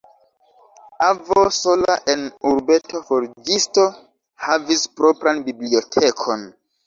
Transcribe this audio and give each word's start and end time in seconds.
Avo, 1.07 1.35
sola 1.57 1.97
en 2.13 2.23
urbeto 2.51 3.01
forĝisto, 3.11 3.85
havis 4.49 4.87
propran 5.01 5.45
bibliotekon. 5.51 6.49